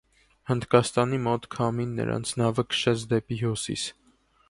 Հնդկաստանի 0.51 1.19
մոտ 1.27 1.45
քամին 1.57 1.93
նրանց 2.01 2.35
նավը 2.43 2.67
քշեց 2.73 3.05
դեպի 3.15 3.43
հյուսիս։ 3.45 3.89